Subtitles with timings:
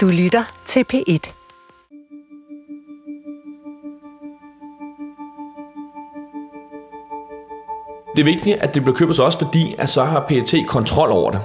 [0.00, 1.32] Du lytter til P1.
[8.16, 11.10] Det er vigtigt, at det bliver købt så også, fordi at så har PET kontrol
[11.10, 11.40] over det.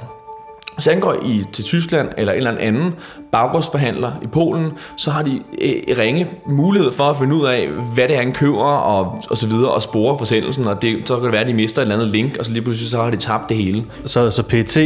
[0.74, 2.96] Hvis han går i, til Tyskland eller en eller anden
[3.32, 8.08] baggårdsforhandler i Polen, så har de øh, ringe mulighed for at finde ud af, hvad
[8.08, 11.24] det er, han køber og, og så videre, og spore forsendelsen, og det, så kan
[11.24, 13.10] det være, at de mister et eller andet link, og så lige pludselig så har
[13.10, 13.86] de tabt det hele.
[14.06, 14.78] Så, så PT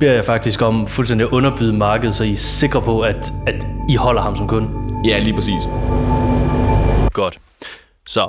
[0.00, 3.66] beder jeg faktisk om fuldstændig at underbyde markedet, så I er sikre på, at, at
[3.88, 4.68] I holder ham som kunde.
[5.04, 5.62] Ja, lige præcis.
[7.12, 7.38] Godt.
[8.06, 8.28] Så,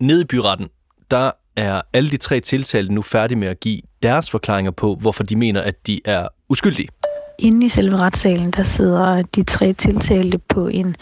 [0.00, 0.68] ned i byretten,
[1.10, 5.24] der er alle de tre tiltalte nu færdige med at give deres forklaringer på, hvorfor
[5.24, 6.88] de mener, at de er uskyldige.
[7.38, 10.96] Inde i selve retssalen, der sidder de tre tiltalte på en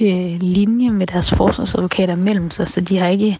[0.00, 3.38] øh, linje med deres forsvarsadvokater mellem sig, så de har ikke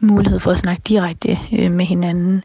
[0.00, 2.42] mulighed for at snakke direkte øh, med hinanden.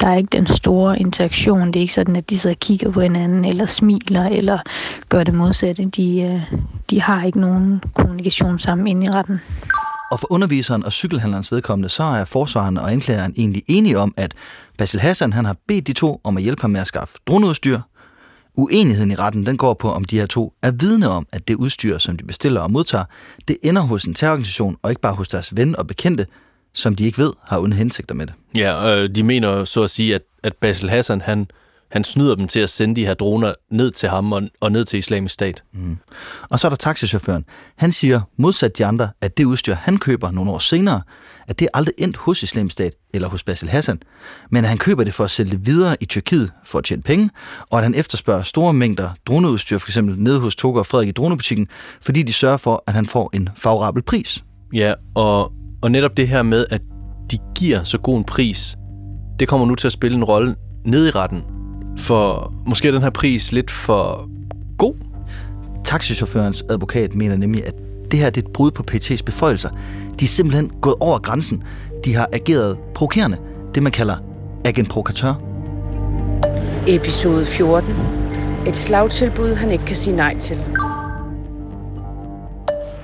[0.00, 1.66] Der er ikke den store interaktion.
[1.66, 4.58] Det er ikke sådan, at de sidder og kigger på hinanden, eller smiler, eller
[5.08, 5.84] gør det modsatte.
[5.84, 6.42] De, øh,
[6.90, 9.40] de har ikke nogen kommunikation sammen inde i retten.
[10.10, 14.34] Og for underviseren og cykelhandlerens vedkommende, så er forsvaren og anklageren egentlig enige om, at
[14.78, 17.80] Basil Hassan han har bedt de to om at hjælpe ham med at skaffe droneudstyr.
[18.56, 21.54] Uenigheden i retten den går på, om de her to er vidne om, at det
[21.54, 23.04] udstyr, som de bestiller og modtager,
[23.48, 26.26] det ender hos en terrororganisation og ikke bare hos deres ven og bekendte,
[26.72, 28.34] som de ikke ved har onde hensigter med det.
[28.56, 31.46] Ja, øh, de mener så at sige, at, at Basil Hassan, han,
[31.94, 34.84] han snyder dem til at sende de her droner ned til ham og, og ned
[34.84, 35.62] til islamisk stat.
[35.72, 35.96] Mm.
[36.50, 37.44] Og så er der taxichaufføren.
[37.76, 41.02] Han siger, modsat de andre, at det udstyr, han køber nogle år senere,
[41.48, 44.02] at det er aldrig endt hos islamisk stat eller hos Basil Hassan,
[44.50, 47.02] men at han køber det for at sælge det videre i Tyrkiet for at tjene
[47.02, 47.30] penge,
[47.70, 51.12] og at han efterspørger store mængder droneudstyr, for eksempel nede hos Toga og Frederik i
[51.12, 51.68] dronebutikken,
[52.02, 54.44] fordi de sørger for, at han får en favorabel pris.
[54.72, 56.80] Ja, og, og netop det her med, at
[57.30, 58.76] de giver så god en pris,
[59.38, 60.54] det kommer nu til at spille en rolle
[60.86, 61.53] ned i retten,
[61.98, 64.28] for måske er den her pris lidt for
[64.78, 64.94] god.
[65.84, 67.74] Taxichaufførens advokat mener nemlig, at
[68.10, 69.68] det her det er et brud på PT's beføjelser.
[70.20, 71.62] De er simpelthen gået over grænsen.
[72.04, 73.36] De har ageret provokerende.
[73.74, 74.16] Det man kalder
[74.64, 75.34] agent provokatør.
[76.88, 77.94] Episode 14.
[78.66, 80.58] Et slagtilbud, han ikke kan sige nej til.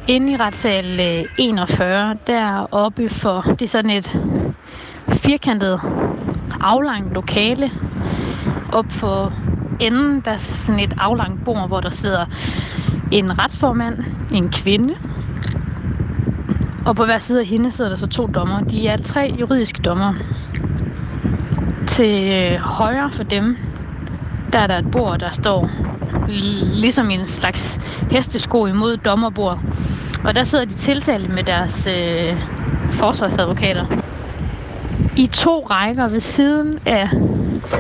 [0.09, 4.21] Inde i retssal 41, der oppe for, det er sådan et
[5.09, 5.81] firkantet
[6.61, 7.71] aflangt lokale,
[8.73, 9.33] op for
[9.81, 12.27] enden, der er sådan et aflangt bord, hvor der sidder
[13.11, 13.99] en retsformand,
[14.33, 14.95] en kvinde,
[16.87, 18.61] og på hver side af hende sidder der så to dommer.
[18.61, 20.15] De er tre juridiske dommer.
[21.87, 23.57] Til højre for dem,
[24.53, 25.71] der er der et bord, der står
[26.75, 29.59] ligesom en slags hestesko imod dommerbord.
[30.25, 32.43] Og der sidder de tiltalte med deres øh,
[32.91, 33.87] forsvarsadvokater.
[35.17, 37.09] I to rækker ved siden af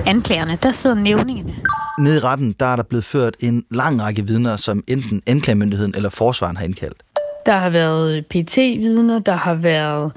[0.06, 1.54] anklagerne, der sidder nævningerne.
[1.98, 5.92] Nede i retten, der er der blevet ført en lang række vidner, som enten anklagemyndigheden
[5.96, 7.02] eller forsvaren har indkaldt.
[7.46, 10.12] Der har været PT-vidner, der har været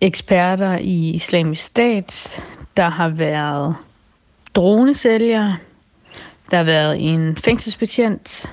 [0.00, 2.42] eksperter i islamisk stat,
[2.76, 3.74] der har været
[4.54, 5.56] dronesælgere,
[6.50, 8.50] der har været en fængselsbetjent,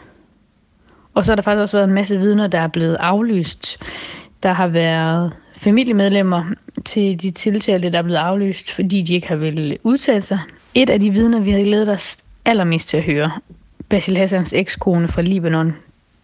[1.13, 3.77] og så har der faktisk også været en masse vidner, der er blevet aflyst.
[4.43, 6.45] Der har været familiemedlemmer
[6.85, 10.39] til de tiltalte, der er blevet aflyst, fordi de ikke har vel udtale sig.
[10.73, 13.31] Et af de vidner, vi har glædet os allermest til at høre,
[13.89, 15.73] Basil Hassans ekskone fra Libanon,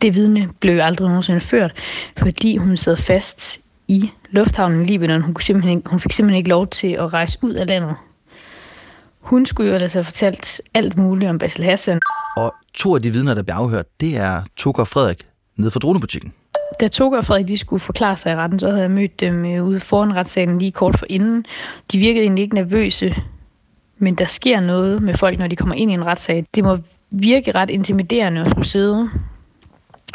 [0.01, 1.71] det vidne blev aldrig nogensinde ført,
[2.17, 5.21] fordi hun sad fast i lufthavnen i Libanon.
[5.21, 7.95] Hun, kunne simpelthen, hun fik simpelthen ikke lov til at rejse ud af landet.
[9.19, 11.99] Hun skulle jo ellers have fortalt alt muligt om Basil Hassan.
[12.37, 16.33] Og to af de vidner, der blev afhørt, det er Tukker Frederik nede for dronebutikken.
[16.81, 19.45] Da Toge og Frederik de skulle forklare sig i retten, så havde jeg mødt dem
[19.45, 21.45] øh, ude foran retssalen lige kort for inden.
[21.91, 23.15] De virkede egentlig ikke nervøse,
[23.97, 26.45] men der sker noget med folk, når de kommer ind i en retssag.
[26.55, 26.77] Det må
[27.11, 29.09] virke ret intimiderende at skulle sidde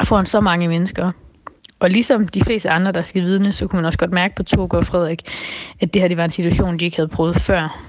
[0.03, 1.11] foran så mange mennesker.
[1.79, 4.43] Og ligesom de fleste andre, der skal vidne, så kunne man også godt mærke på
[4.43, 5.21] Toge og Frederik,
[5.79, 7.87] at det her det var en situation, de ikke havde prøvet før.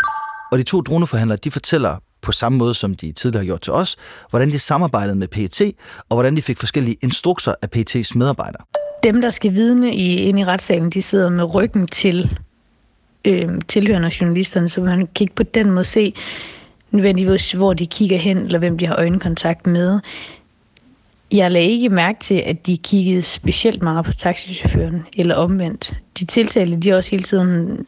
[0.53, 1.97] Og de to droneforhandlere, de fortæller
[2.29, 3.97] på samme måde, som de tidligere har gjort til os,
[4.31, 5.61] hvordan de samarbejdede med PET,
[6.09, 8.65] og hvordan de fik forskellige instrukser af PET's medarbejdere.
[9.03, 12.39] Dem, der skal vidne i, inde i retssalen, de sidder med ryggen til
[13.25, 16.15] øh, tilhørende journalisterne, så man kan ikke på den måde se
[16.91, 20.01] nødvendigvis, hvor de kigger hen, eller hvem de har øjenkontakt med.
[21.33, 25.95] Jeg lagde ikke mærke til, at de kiggede specielt meget på taxichaufføren, eller omvendt.
[26.19, 27.87] De tiltalte, de også hele tiden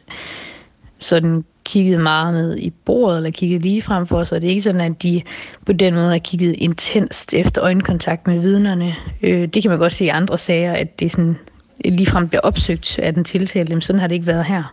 [1.01, 4.41] sådan kiggede meget ned i bordet, eller kiggede lige frem for sig.
[4.41, 5.21] Det er ikke sådan, at de
[5.65, 8.95] på den måde har kigget intenst efter øjenkontakt med vidnerne.
[9.21, 11.37] Øh, det kan man godt se i andre sager, at det sådan
[11.85, 13.73] ligefrem bliver opsøgt af den tiltalte.
[13.73, 14.63] Men sådan har det ikke været her.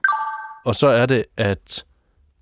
[0.65, 1.85] Og så er det, at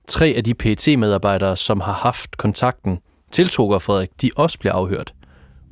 [0.09, 2.99] tre af de pt medarbejdere som har haft kontakten
[3.31, 5.15] til Toger Frederik, de også bliver afhørt.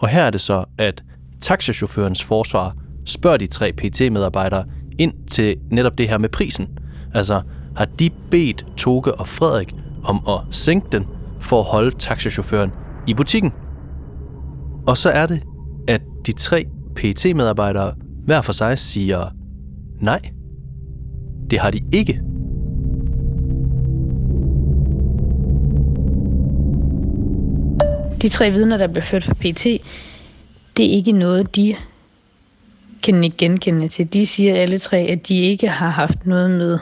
[0.00, 1.02] Og her er det så, at
[1.40, 2.76] taxachaufførens forsvar
[3.06, 4.64] spørger de tre PT-medarbejdere
[4.98, 6.78] ind til netop det her med prisen.
[7.14, 7.42] Altså,
[7.76, 9.74] har de bedt Toge og Frederik
[10.04, 11.06] om at sænke den
[11.40, 12.72] for at holde taxachaufføren
[13.08, 13.52] i butikken?
[14.86, 15.42] Og så er det,
[15.88, 16.64] at de tre
[16.96, 17.94] PT-medarbejdere
[18.24, 19.30] hver for sig siger
[20.00, 20.20] nej.
[21.50, 22.20] Det har de ikke.
[28.22, 29.64] De tre vidner, der blev ført for PT,
[30.76, 31.76] det er ikke noget, de
[33.02, 34.12] kan ikke genkende til.
[34.12, 36.78] De siger alle tre, at de ikke har haft noget med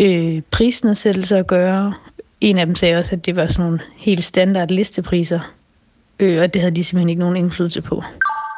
[0.00, 1.94] øh, prisnedsættelse at gøre.
[2.40, 5.40] En af dem sagde også, at det var sådan nogle helt standard listepriser,
[6.18, 8.02] øh, og det havde de simpelthen ikke nogen indflydelse på.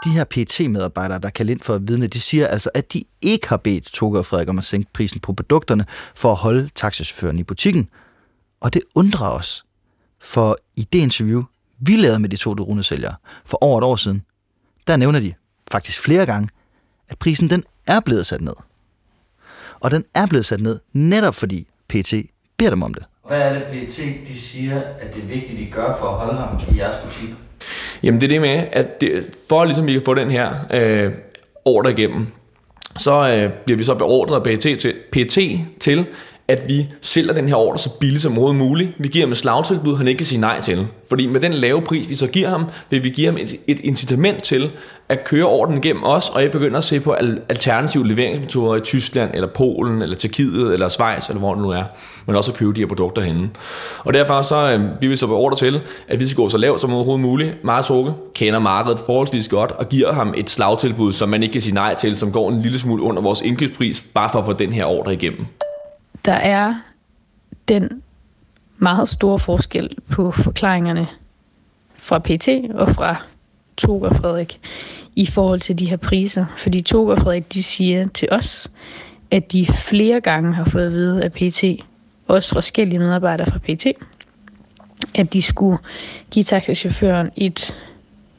[0.05, 3.49] De her PT-medarbejdere, der kan ind for at vidne, de siger altså, at de ikke
[3.49, 7.39] har bedt Toge og Frederik om at sænke prisen på produkterne for at holde taxichaufføren
[7.39, 7.89] i butikken.
[8.61, 9.65] Og det undrer os,
[10.21, 11.43] for i det interview,
[11.79, 14.23] vi lavede med de to dronesælgere for over et år siden,
[14.87, 15.35] der nævner de
[15.73, 16.49] faktisk flere gange,
[17.09, 18.55] at prisen den er blevet sat ned.
[19.83, 22.15] Og den er blevet sat ned netop fordi PT
[22.59, 23.05] beder dem om det.
[23.29, 23.99] Hvad er det, PT
[24.29, 27.29] de siger, at det er vigtigt, de gør for at holde ham i jeres butik?
[28.03, 31.13] Jamen det er det med, at det, for ligesom vi kan få den her øh,
[31.65, 32.27] ordre igennem,
[32.99, 35.39] så øh, bliver vi så beordret af PT til, PT
[35.81, 36.07] til,
[36.53, 38.91] at vi sælger den her ordre så billigt som overhovedet muligt.
[38.99, 40.87] Vi giver ham et slagtilbud, han ikke kan sige nej til.
[41.09, 44.43] Fordi med den lave pris, vi så giver ham, vil vi give ham et, incitament
[44.43, 44.71] til
[45.09, 47.13] at køre ordren gennem os, og jeg begynder at se på
[47.49, 51.83] alternative leveringsmetoder i Tyskland, eller Polen, eller Tjekkiet, eller Schweiz, eller hvor det nu er,
[52.27, 53.51] men også at købe de her produkter henne.
[53.99, 56.59] Og derfor så øh, vi vil så på ordre til, at vi skal gå så
[56.59, 57.65] lavt som overhovedet muligt.
[57.65, 61.63] Meget Sukke kender markedet forholdsvis godt, og giver ham et slagtilbud, som man ikke kan
[61.63, 64.53] sige nej til, som går en lille smule under vores indkøbspris, bare for at få
[64.53, 65.47] den her ordre igennem
[66.25, 66.75] der er
[67.69, 68.03] den
[68.79, 71.07] meget store forskel på forklaringerne
[71.97, 73.17] fra PT og fra
[73.77, 74.61] Tog og Frederik
[75.17, 76.47] i forhold til de her priser.
[76.57, 78.71] Fordi Tog og Frederik, de siger til os,
[79.31, 81.65] at de flere gange har fået at vide af PT,
[82.29, 83.87] også forskellige medarbejdere fra PT,
[85.15, 85.79] at de skulle
[86.31, 87.77] give taxachaufføren et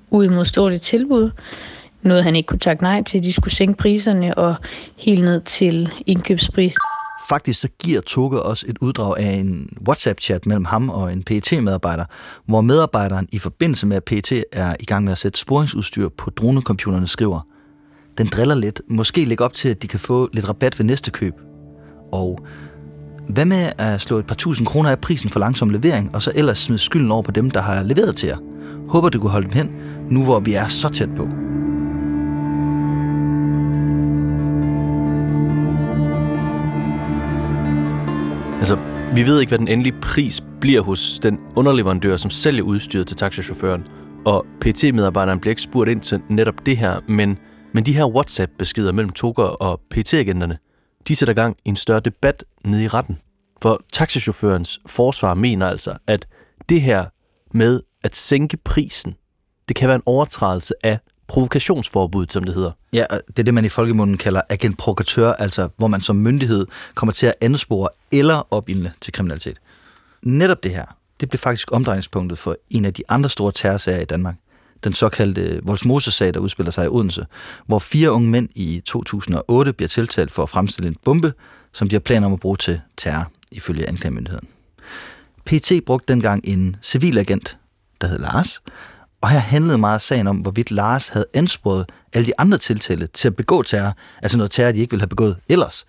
[0.09, 1.31] uimodståeligt tilbud,
[2.01, 3.23] noget han ikke kunne takke nej til.
[3.23, 4.55] De skulle sænke priserne og
[4.97, 6.75] helt ned til indkøbspris.
[7.29, 11.63] Faktisk så giver Toge også et uddrag af en WhatsApp-chat mellem ham og en pt
[11.63, 12.05] medarbejder
[12.45, 16.29] hvor medarbejderen i forbindelse med, at PT er i gang med at sætte sporingsudstyr på
[16.29, 17.47] dronecomputerne, skriver,
[18.17, 21.11] den driller lidt, måske lægge op til, at de kan få lidt rabat ved næste
[21.11, 21.33] køb.
[22.11, 22.39] Og
[23.29, 26.31] hvad med at slå et par tusind kroner af prisen for langsom levering, og så
[26.35, 28.37] ellers smide skylden over på dem, der har leveret til jer?
[28.89, 29.71] Håber, du kunne holde dem hen,
[30.09, 31.27] nu hvor vi er så tæt på.
[38.63, 38.75] Altså,
[39.15, 43.17] vi ved ikke, hvad den endelige pris bliver hos den underleverandør, som sælger udstyret til
[43.17, 43.87] taxachaufføren.
[44.25, 47.37] Og PT-medarbejderen bliver ikke spurgt ind til netop det her, men,
[47.73, 50.57] men de her WhatsApp-beskeder mellem Toker og PT-agenterne,
[51.07, 53.19] de sætter gang i en større debat nede i retten.
[53.61, 56.27] For taxichaufførens forsvar mener altså, at
[56.69, 57.05] det her
[57.53, 59.15] med at sænke prisen,
[59.67, 62.71] det kan være en overtrædelse af provokationsforbud, som det hedder.
[62.93, 66.65] Ja, det er det, man i folkemunden kalder agent provokatør, altså hvor man som myndighed
[66.93, 69.57] kommer til at anspore eller opildne til kriminalitet.
[70.23, 70.85] Netop det her,
[71.19, 74.35] det blev faktisk omdrejningspunktet for en af de andre store terrorsager i Danmark.
[74.83, 77.25] Den såkaldte Volsmose-sag, der udspiller sig i Odense,
[77.65, 81.33] hvor fire unge mænd i 2008 bliver tiltalt for at fremstille en bombe,
[81.71, 84.47] som de har planer om at bruge til terror, ifølge anklagemyndigheden.
[85.45, 87.57] PT brugte dengang en civilagent,
[88.01, 88.61] der hed Lars,
[89.23, 93.27] og her handlede meget sagen om, hvorvidt Lars havde ansporet alle de andre tiltalte til
[93.27, 95.85] at begå terror, altså noget terror, de ikke ville have begået ellers.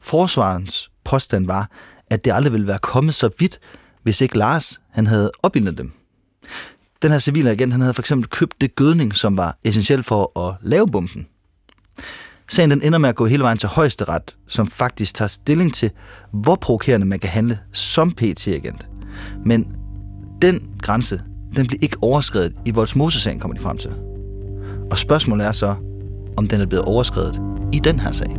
[0.00, 1.70] Forsvarens påstand var,
[2.10, 3.60] at det aldrig ville være kommet så vidt,
[4.02, 5.92] hvis ikke Lars han havde opildnet dem.
[7.02, 10.48] Den her civile agent han havde for eksempel købt det gødning, som var essentielt for
[10.48, 11.26] at lave bomben.
[12.50, 15.90] Sagen den ender med at gå hele vejen til højesteret, som faktisk tager stilling til,
[16.32, 18.88] hvor provokerende man kan handle som PT-agent.
[19.46, 19.76] Men
[20.42, 21.22] den grænse,
[21.56, 23.90] den blev ikke overskrevet i Voldsmose-sagen, kommer de frem til.
[24.90, 25.74] Og spørgsmålet er så,
[26.36, 27.40] om den er blevet overskrevet
[27.72, 28.36] i den her sag.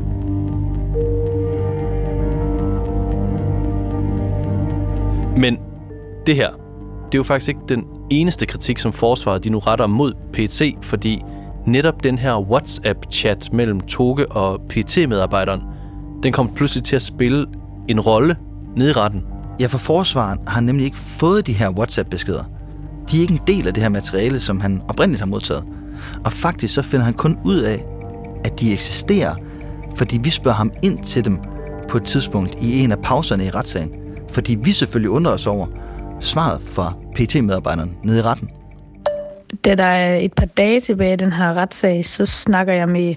[5.38, 5.58] Men
[6.28, 6.50] det her,
[7.06, 10.86] det er jo faktisk ikke den eneste kritik, som forsvaret de nu retter mod PT,
[10.86, 11.22] fordi
[11.66, 15.62] netop den her WhatsApp-chat mellem Toge og PT-medarbejderen,
[16.24, 17.48] den kom pludselig til at spille
[17.88, 18.36] en rolle
[18.76, 19.26] nede i retten.
[19.60, 22.44] Ja, for forsvaren har nemlig ikke fået de her WhatsApp-beskeder
[23.16, 25.64] de er ikke en del af det her materiale, som han oprindeligt har modtaget.
[26.26, 27.86] Og faktisk så finder han kun ud af,
[28.46, 29.36] at de eksisterer,
[29.96, 31.40] fordi vi spørger ham ind til dem
[31.90, 33.92] på et tidspunkt i en af pauserne i retssagen.
[34.30, 35.68] Fordi vi selvfølgelig undrer os over
[36.20, 38.50] svaret fra PT-medarbejderen nede i retten.
[39.66, 43.16] da der er et par dage tilbage i den her retssag, så snakker jeg med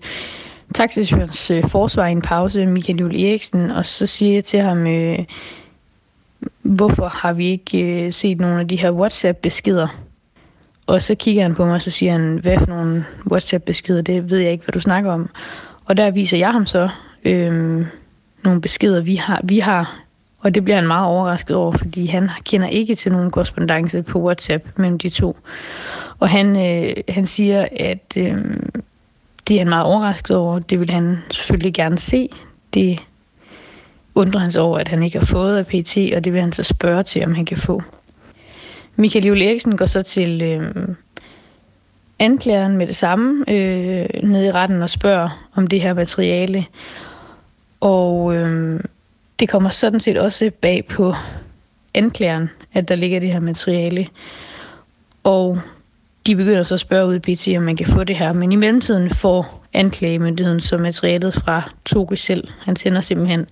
[0.74, 4.86] taxichaufførens øh, forsvar i en pause, Michael Juel Eriksen, og så siger jeg til ham,
[4.86, 5.18] øh,
[6.62, 9.88] hvorfor har vi ikke øh, set nogle af de her WhatsApp-beskeder?
[10.86, 14.30] Og så kigger han på mig, og så siger han, hvad for nogle WhatsApp-beskeder, det
[14.30, 15.30] ved jeg ikke, hvad du snakker om.
[15.84, 16.88] Og der viser jeg ham så
[17.24, 17.86] øh,
[18.44, 20.00] nogle beskeder, vi har, vi har.
[20.40, 24.20] Og det bliver han meget overrasket over, fordi han kender ikke til nogen korrespondence på
[24.20, 25.36] WhatsApp mellem de to.
[26.18, 28.44] Og han, øh, han siger, at øh,
[29.48, 30.58] det er han meget overrasket over.
[30.58, 32.28] Det vil han selvfølgelig gerne se.
[32.74, 32.98] Det
[34.18, 36.52] undrer han sig over, at han ikke har fået af PT, og det vil han
[36.52, 37.82] så spørge til, om han kan få.
[38.96, 40.88] Michael Jule Eriksen går så til øh,
[42.18, 46.66] anklageren med det samme øh, nede i retten og spørger om det her materiale.
[47.80, 48.80] Og øh,
[49.38, 51.14] det kommer sådan set også bag på
[51.94, 54.08] anklageren, at der ligger det her materiale.
[55.24, 55.60] Og
[56.28, 58.32] de begynder så at spørge ud i PT, om man kan få det her.
[58.32, 62.48] Men i mellemtiden får anklagemyndigheden så materialet fra Toge selv.
[62.60, 63.46] Han sender simpelthen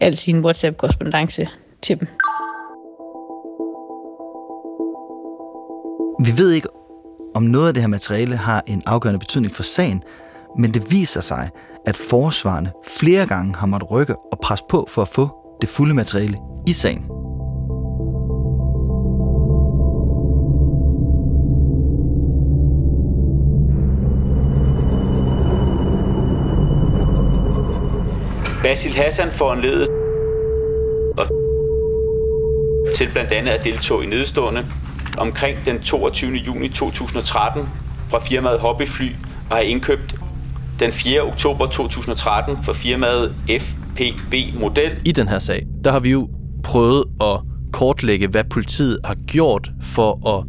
[0.00, 1.48] al sin whatsapp korrespondance
[1.82, 2.08] til dem.
[6.24, 6.68] Vi ved ikke,
[7.34, 10.02] om noget af det her materiale har en afgørende betydning for sagen,
[10.58, 11.50] men det viser sig,
[11.86, 15.28] at forsvarerne flere gange har måttet rykke og presse på for at få
[15.60, 17.17] det fulde materiale i sagen.
[28.68, 29.88] Basil Hassan foranledet
[31.18, 31.26] og
[32.96, 34.64] til blandt andet at deltage i nedstående
[35.18, 36.32] omkring den 22.
[36.32, 37.62] juni 2013
[38.10, 39.10] fra firmaet Hobbyfly
[39.50, 40.14] og har indkøbt
[40.80, 41.20] den 4.
[41.20, 44.90] oktober 2013 for firmaet FPB Model.
[45.04, 46.28] I den her sag, der har vi jo
[46.64, 47.40] prøvet at
[47.72, 50.44] kortlægge, hvad politiet har gjort for at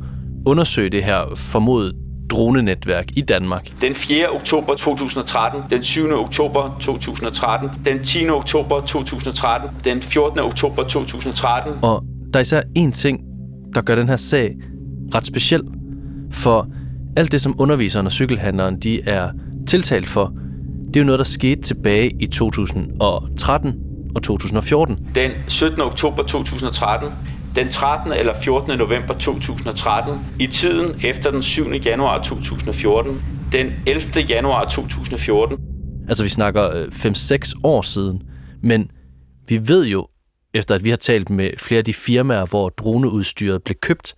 [0.47, 1.95] undersøge det her formodet
[2.29, 3.71] dronenetværk i Danmark.
[3.81, 4.29] Den 4.
[4.29, 6.11] oktober 2013, den 7.
[6.11, 8.29] oktober 2013, den 10.
[8.29, 10.39] oktober 2013, den 14.
[10.39, 11.73] oktober 2013.
[11.81, 13.21] Og der er især én ting,
[13.75, 14.55] der gør den her sag
[15.15, 15.61] ret speciel.
[16.31, 16.67] For
[17.17, 19.29] alt det, som underviseren og cykelhandleren de er
[19.67, 20.33] tiltalt for,
[20.87, 23.73] det er jo noget, der skete tilbage i 2013
[24.15, 25.07] og 2014.
[25.15, 25.81] Den 17.
[25.81, 27.09] oktober 2013,
[27.55, 28.13] den 13.
[28.13, 28.77] eller 14.
[28.77, 31.71] november 2013, i tiden efter den 7.
[31.71, 34.21] januar 2014, den 11.
[34.29, 35.57] januar 2014.
[36.07, 38.23] Altså vi snakker øh, 5-6 år siden,
[38.63, 38.91] men
[39.47, 40.07] vi ved jo,
[40.53, 44.15] efter at vi har talt med flere af de firmaer, hvor droneudstyret blev købt,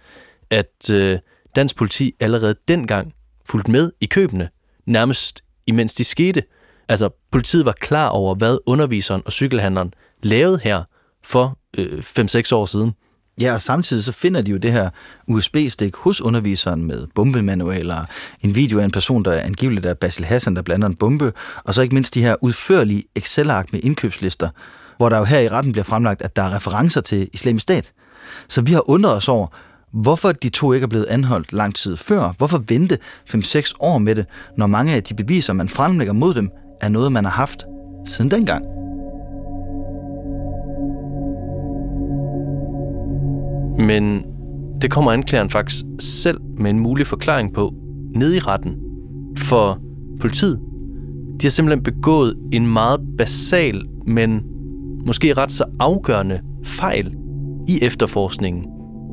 [0.50, 1.20] at øh,
[1.56, 3.14] dansk politi allerede dengang
[3.46, 4.50] fulgte med i købene,
[4.86, 6.44] nærmest imens de skete.
[6.90, 10.84] Altså, politiet var klar over, hvad underviseren og cykelhandleren lavede her
[11.24, 12.94] for øh, 5-6 år siden.
[13.40, 14.90] Ja, og samtidig så finder de jo det her
[15.28, 18.06] USB-stik hos underviseren med bombemanualer,
[18.42, 21.34] en video af en person, der er angiveligt er Basil Hassan, der blander en bombe,
[21.64, 24.50] og så ikke mindst de her udførlige Excel-ark med indkøbslister,
[24.98, 27.92] hvor der jo her i retten bliver fremlagt, at der er referencer til islamisk stat.
[28.48, 29.48] Så vi har undret os over,
[29.94, 32.34] hvorfor de to ikke er blevet anholdt lang tid før.
[32.38, 32.98] Hvorfor vente
[33.30, 34.26] 5-6 år med det,
[34.58, 36.50] når mange af de beviser, man fremlægger mod dem,
[36.82, 37.66] er noget, man har haft
[38.06, 38.81] siden dengang.
[43.78, 44.24] Men
[44.82, 47.74] det kommer anklageren faktisk selv med en mulig forklaring på
[48.16, 48.76] nede i retten.
[49.38, 49.80] For
[50.20, 50.60] politiet,
[51.42, 54.44] de har simpelthen begået en meget basal, men
[55.06, 57.16] måske ret så afgørende fejl
[57.68, 58.66] i efterforskningen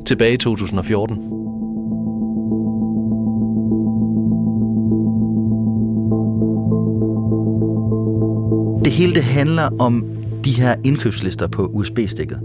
[0.06, 1.16] tilbage i 2014.
[8.84, 10.04] Det hele det handler om
[10.44, 12.40] de her indkøbslister på USB-stikket.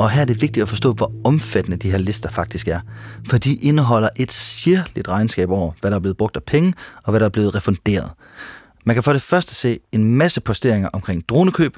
[0.00, 2.80] Og her er det vigtigt at forstå, hvor omfattende de her lister faktisk er.
[3.28, 7.10] For de indeholder et sirligt regnskab over, hvad der er blevet brugt af penge, og
[7.10, 8.10] hvad der er blevet refunderet.
[8.84, 11.76] Man kan for det første se en masse posteringer omkring dronekøb,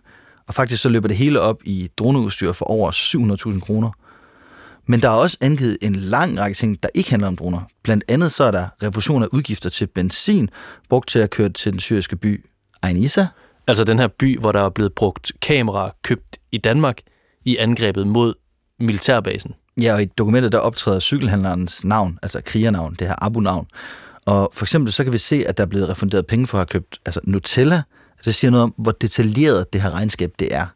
[0.48, 2.90] og faktisk så løber det hele op i droneudstyr for over
[3.52, 3.90] 700.000 kroner.
[4.86, 7.60] Men der er også angivet en lang række ting, der ikke handler om droner.
[7.82, 10.50] Blandt andet så er der refusion af udgifter til benzin,
[10.88, 12.44] brugt til at køre til den syriske by
[12.82, 13.26] Ain Issa.
[13.66, 16.98] Altså den her by, hvor der er blevet brugt kameraer købt i Danmark
[17.44, 18.34] i angrebet mod
[18.80, 19.54] militærbasen.
[19.80, 23.66] Ja, og i dokumentet der optræder cykelhandlerens navn, altså krigernavn, det her Abu-navn.
[24.24, 26.60] Og for eksempel så kan vi se, at der er blevet refunderet penge for at
[26.60, 27.82] have købt altså Nutella.
[28.16, 30.66] Altså, det siger noget om, hvor detaljeret det her regnskab det er.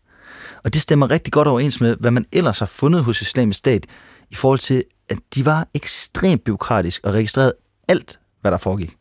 [0.65, 3.87] Og det stemmer rigtig godt overens med, hvad man ellers har fundet hos islamisk stat,
[4.31, 7.55] i forhold til, at de var ekstremt byråkratisk og registrerede
[7.89, 8.97] alt, hvad der foregik.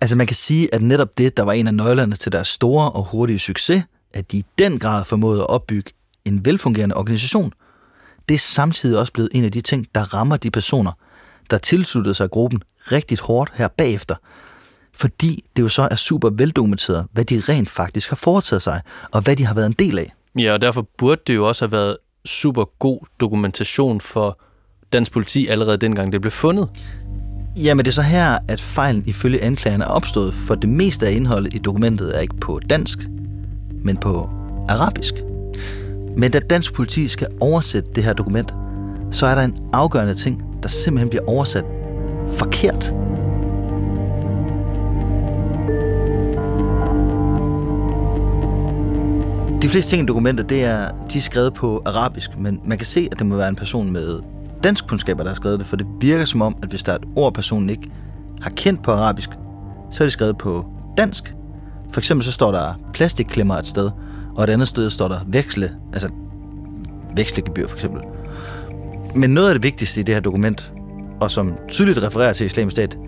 [0.00, 2.90] Altså man kan sige, at netop det, der var en af nøglerne til deres store
[2.90, 3.84] og hurtige succes,
[4.14, 5.90] at de i den grad formåede at opbygge
[6.32, 7.52] en velfungerende organisation,
[8.28, 10.92] det er samtidig også blevet en af de ting, der rammer de personer,
[11.50, 14.14] der tilsluttede sig gruppen rigtig hårdt her bagefter,
[14.94, 19.22] fordi det jo så er super veldokumenteret, hvad de rent faktisk har foretaget sig, og
[19.22, 20.14] hvad de har været en del af.
[20.38, 24.40] Ja, og derfor burde det jo også have været super god dokumentation for
[24.92, 26.68] dansk politi allerede dengang det blev fundet.
[27.56, 31.12] Jamen det er så her, at fejlen ifølge anklagerne er opstået, for det meste af
[31.12, 32.98] indholdet i dokumentet er ikke på dansk,
[33.84, 34.30] men på
[34.68, 35.14] arabisk.
[36.16, 38.54] Men da dansk politi skal oversætte det her dokument,
[39.10, 41.64] så er der en afgørende ting, der simpelthen bliver oversat
[42.28, 42.94] forkert.
[49.62, 52.86] De fleste ting i dokumentet, det er, de er skrevet på arabisk, men man kan
[52.86, 54.20] se, at det må være en person med
[54.64, 56.96] dansk kundskaber, der har skrevet det, for det virker som om, at hvis der er
[56.96, 57.90] et ord, personen ikke
[58.40, 59.30] har kendt på arabisk,
[59.90, 61.34] så er det skrevet på dansk.
[61.92, 63.90] For eksempel så står der plastikklemmer et sted,
[64.36, 66.08] og et andet sted står der veksle, altså
[67.16, 68.02] vekslegebyr for eksempel.
[69.14, 70.72] Men noget af det vigtigste i det her dokument,
[71.20, 72.98] og som tydeligt refererer til islamisk stat,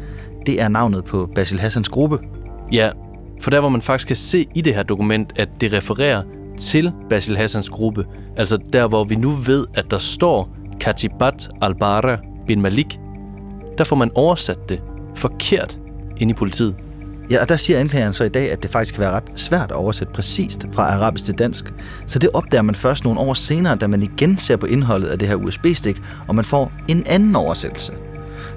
[0.46, 2.18] det er navnet på Basil Hassans gruppe.
[2.72, 2.90] Ja,
[3.42, 6.22] for der hvor man faktisk kan se i det her dokument, at det refererer
[6.58, 12.18] til Basil Hassans gruppe, altså der hvor vi nu ved, at der står Katibat al-Bara
[12.46, 12.98] bin Malik,
[13.78, 14.82] der får man oversat det
[15.14, 15.78] forkert
[16.16, 16.74] ind i politiet.
[17.32, 19.70] Ja, og der siger anklageren så i dag, at det faktisk kan være ret svært
[19.70, 21.72] at oversætte præcist fra arabisk til dansk.
[22.06, 25.18] Så det opdager man først nogle år senere, da man igen ser på indholdet af
[25.18, 27.92] det her USB-stik, og man får en anden oversættelse.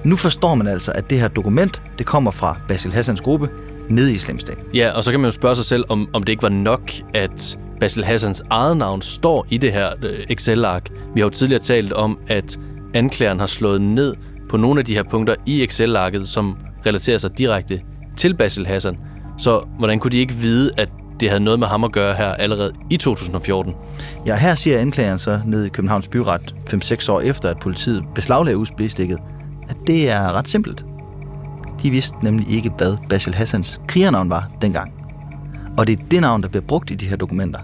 [0.04, 3.50] Nu forstår man altså, at det her dokument, det kommer fra Basil Hassans gruppe
[3.90, 4.58] ned i Islamstat.
[4.74, 6.92] Ja, og så kan man jo spørge sig selv, om, om det ikke var nok,
[7.14, 10.90] at Basil Hassans eget navn står i det her øh, Excel-ark.
[11.14, 12.60] Vi har jo tidligere talt om, at
[12.94, 14.16] anklageren har slået ned
[14.50, 17.82] på nogle af de her punkter i Excel-arket, som relaterer sig direkte
[18.18, 18.98] til Basil Hassan.
[19.38, 22.28] Så hvordan kunne de ikke vide, at det havde noget med ham at gøre her
[22.28, 23.74] allerede i 2014?
[24.28, 28.58] Ja, her siger anklageren så nede i Københavns Byret 5-6 år efter, at politiet beslaglagde
[28.58, 29.18] USB-stikket,
[29.70, 30.86] at det er ret simpelt.
[31.84, 34.94] De vidste nemlig ikke, hvad Basil Hassans krigernavn var dengang.
[35.78, 37.60] Og det er det navn, der bliver brugt i de her dokumenter.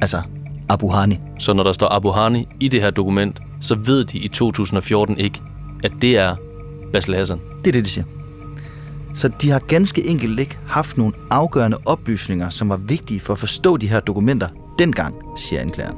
[0.00, 0.22] Altså
[0.68, 1.20] Abu Hani.
[1.38, 5.18] Så når der står Abu Hani i det her dokument, så ved de i 2014
[5.18, 5.42] ikke,
[5.84, 6.36] at det er
[6.92, 7.38] Basil Hassan.
[7.58, 8.04] Det er det, de siger.
[9.18, 13.38] Så de har ganske enkelt ikke haft nogle afgørende oplysninger, som var vigtige for at
[13.38, 15.96] forstå de her dokumenter dengang, siger anklageren.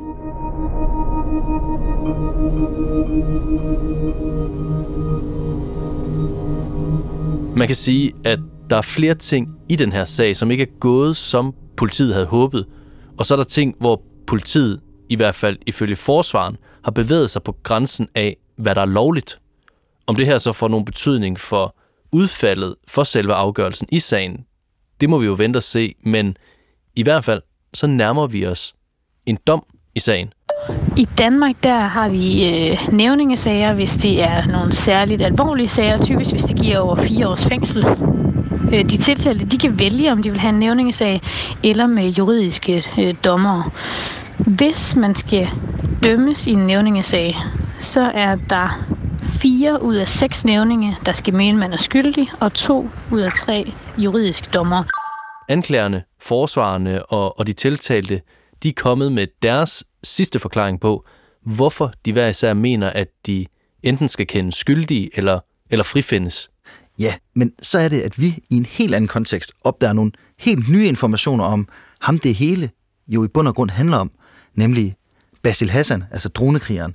[7.56, 8.38] Man kan sige, at
[8.70, 12.26] der er flere ting i den her sag, som ikke er gået, som politiet havde
[12.26, 12.66] håbet.
[13.18, 17.42] Og så er der ting, hvor politiet, i hvert fald ifølge forsvaren, har bevæget sig
[17.42, 19.40] på grænsen af, hvad der er lovligt.
[20.06, 21.79] Om det her så får nogen betydning for
[22.12, 24.44] udfaldet for selve afgørelsen i sagen,
[25.00, 26.36] det må vi jo vente og se, men
[26.96, 27.42] i hvert fald
[27.74, 28.74] så nærmer vi os
[29.26, 29.62] en dom
[29.94, 30.32] i sagen.
[30.96, 36.30] I Danmark der har vi øh, nævningesager, hvis det er nogle særligt alvorlige sager, typisk
[36.30, 37.86] hvis det giver over fire års fængsel.
[38.72, 41.20] Øh, de tiltalte de kan vælge, om de vil have en nævningesag
[41.64, 43.70] eller med juridiske øh, dommere.
[44.38, 45.48] Hvis man skal
[46.02, 47.36] dømmes i en nævningesag,
[47.78, 48.84] så er der
[49.42, 53.32] fire ud af seks nævninge, der skal mene, man er skyldig, og to ud af
[53.32, 54.84] tre juridiske dommer.
[55.48, 58.20] Anklagerne, forsvarerne og, og de tiltalte,
[58.62, 61.06] de er kommet med deres sidste forklaring på,
[61.46, 63.46] hvorfor de hver især mener, at de
[63.82, 66.50] enten skal kendes skyldige eller, eller frifindes.
[66.98, 70.68] Ja, men så er det, at vi i en helt anden kontekst opdager nogle helt
[70.68, 71.68] nye informationer om
[72.00, 72.70] ham det hele
[73.08, 74.10] jo i bund og grund handler om,
[74.54, 74.94] nemlig
[75.42, 76.94] Basil Hassan, altså dronekrigeren.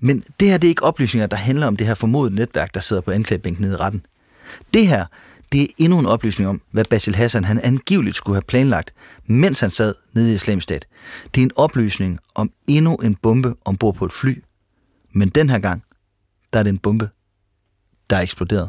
[0.00, 2.80] Men det her det er ikke oplysninger, der handler om det her formodede netværk, der
[2.80, 4.06] sidder på anklagebænken nede i retten.
[4.74, 5.06] Det her,
[5.52, 8.94] det er endnu en oplysning om, hvad Basil Hassan han angiveligt skulle have planlagt,
[9.26, 10.86] mens han sad nede i Islamstat.
[11.34, 14.42] Det er en oplysning om endnu en bombe ombord på et fly.
[15.12, 15.82] Men den her gang,
[16.52, 17.08] der er det en bombe,
[18.10, 18.68] der er eksploderet.